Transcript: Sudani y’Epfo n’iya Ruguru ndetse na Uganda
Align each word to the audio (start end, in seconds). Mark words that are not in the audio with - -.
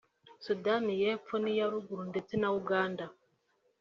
Sudani 0.45 0.91
y’Epfo 1.01 1.35
n’iya 1.39 1.65
Ruguru 1.73 2.03
ndetse 2.11 2.33
na 2.37 2.49
Uganda 2.59 3.05